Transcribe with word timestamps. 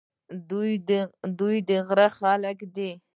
دوی 1.39 1.57
د 1.67 1.69
غره 1.87 2.07
خلک 2.17 2.57
دي. 2.75 2.91